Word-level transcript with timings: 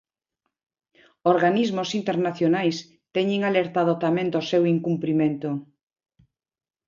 Organismos 1.33 1.89
internacionais 1.99 2.77
teñen 3.15 3.41
alertado 3.49 3.93
tamén 4.03 4.27
do 4.33 4.41
seu 4.49 4.63
incumprimento. 4.75 5.49